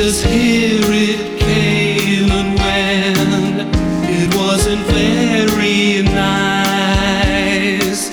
future's 0.00 0.22
here 0.22 0.80
it 0.82 1.38
came 1.38 2.30
and 2.30 2.58
went. 2.58 3.76
It 4.08 4.34
wasn't 4.34 4.80
very 4.86 6.02
nice. 6.02 8.08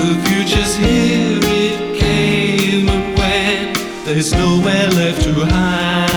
The 0.00 0.16
future's 0.24 0.74
here 0.76 1.38
it 1.42 1.98
came 1.98 2.88
and 2.88 3.18
went. 3.18 3.76
There's 4.06 4.32
nowhere 4.32 4.88
left 4.88 5.22
to 5.24 5.44
hide. 5.44 6.16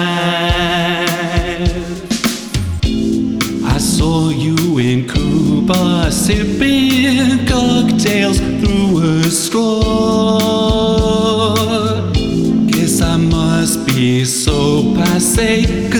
I 3.66 3.78
saw 3.80 4.30
you 4.30 4.78
in 4.80 5.10
Ku 5.10 5.62
Bar 5.66 6.10
sipping 6.10 7.46
cocktails 7.48 8.40
through 8.40 9.04
a 9.04 9.24
straw. 9.24 10.11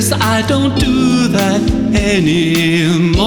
I 0.10 0.42
don't 0.48 0.74
do 0.80 1.28
that 1.28 1.62
anymore. 1.94 3.22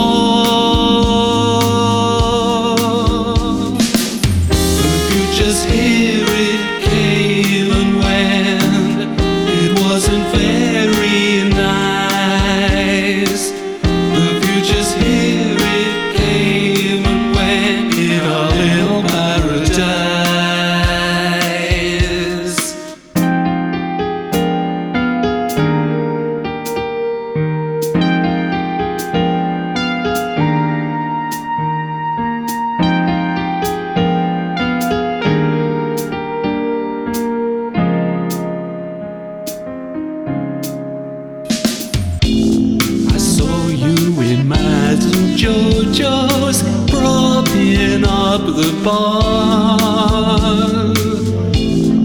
The 48.55 48.73
bar. 48.85 49.79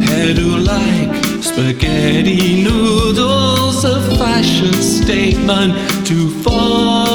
Hairdo 0.08 0.66
like 0.66 1.44
spaghetti 1.44 2.64
noodles, 2.64 3.83
a 3.86 4.02
fashion 4.17 4.73
statement 4.73 5.73
too 6.05 6.30
far. 6.44 7.08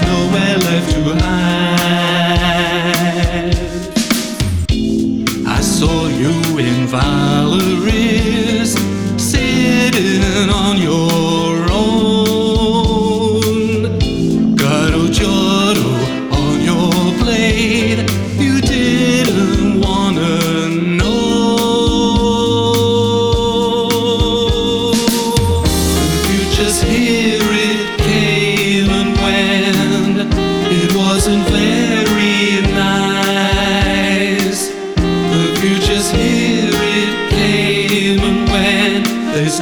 There's 0.00 0.12
nowhere 0.12 0.58
left 0.58 0.90
to 0.92 1.00
hide. 1.24 1.90
I 5.46 5.60
saw 5.60 6.06
you 6.08 6.58
in 6.58 6.86
Valery's, 6.86 8.72
sitting 9.16 10.50
on 10.50 10.78
your 10.78 11.70
own. 11.70 13.00
Gâteau 14.56 15.08
Giotto 15.12 16.19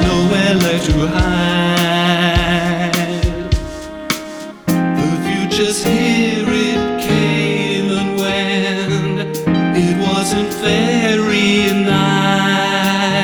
nowhere 0.09 0.55
left 0.65 0.85
to 0.87 0.95
hide. 1.07 2.91
The 4.99 5.09
future's 5.25 5.79
here, 5.83 6.49
it 6.49 6.81
came 7.07 7.89
and 7.99 8.09
went. 8.21 9.37
It 9.85 9.95
wasn't 10.07 10.51
very 10.69 11.59
nice. 11.93 13.19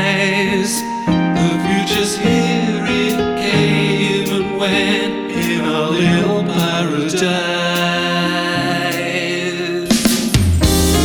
The 1.40 1.52
future's 1.66 2.14
here, 2.18 2.86
it 3.04 3.18
came 3.46 4.30
and 4.38 4.50
went 4.62 5.16
in 5.32 5.64
a 5.66 5.82
little 5.90 6.44
paradise. 6.44 7.26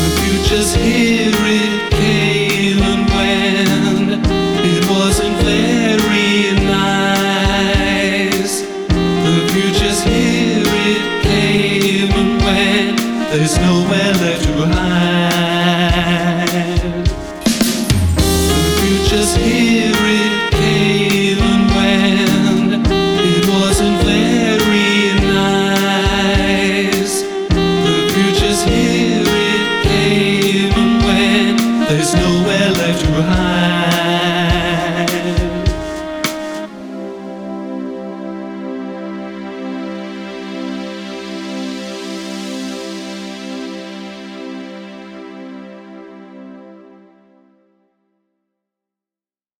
The 0.00 0.08
future's 0.18 0.72
here, 0.74 1.39
There's 13.30 13.56
nowhere 13.58 14.12
left 14.14 14.42
to 14.42 14.66
hide. 14.66 15.09